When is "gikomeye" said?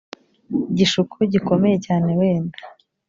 1.33-1.77